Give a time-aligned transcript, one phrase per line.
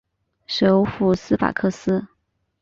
[0.47, 2.07] 首府斯法克斯。